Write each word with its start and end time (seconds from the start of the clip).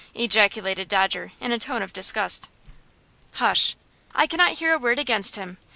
ejaculated 0.15 0.87
Dodger, 0.87 1.31
in 1.39 1.51
a 1.51 1.59
tone 1.59 1.83
of 1.83 1.93
disgust. 1.93 2.49
"Hush! 3.33 3.75
I 4.15 4.25
cannot 4.25 4.53
hear 4.53 4.73
a 4.73 4.79
word 4.79 4.97
against 4.97 5.35
him. 5.35 5.59